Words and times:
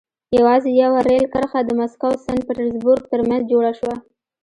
یوازې 0.37 0.69
یوه 0.81 0.99
رېل 1.09 1.25
کرښه 1.33 1.59
د 1.65 1.69
مسکو 1.79 2.09
سن 2.25 2.37
پټزربورګ 2.47 3.03
ترمنځ 3.13 3.43
جوړه 3.51 3.71
شوه. 3.79 3.95